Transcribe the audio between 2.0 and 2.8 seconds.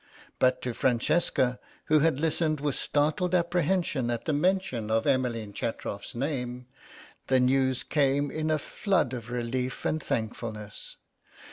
listened with